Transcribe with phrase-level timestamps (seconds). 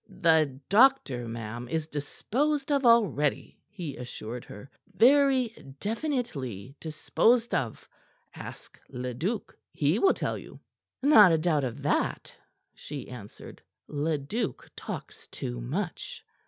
[0.09, 4.71] "The doctor, ma'am, is disposed of already," he assured her.
[4.95, 7.87] "Very definitely disposed of.
[8.33, 9.55] Ask Leduc.
[9.71, 10.59] He will tell you."
[11.03, 12.33] "Not a doubt of that,"
[12.73, 13.61] she answered.
[13.87, 16.25] "Leduc talks too much."